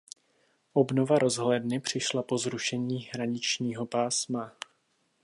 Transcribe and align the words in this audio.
Obnova 0.73 1.19
rozhledny 1.19 1.79
přišla 1.79 2.23
po 2.23 2.37
zrušení 2.37 3.05
hraničního 3.13 3.85
pásma. 3.85 4.53